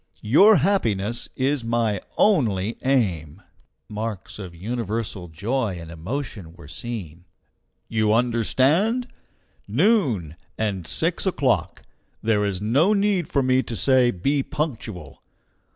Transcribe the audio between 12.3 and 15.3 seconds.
is no need for me to say be punctual!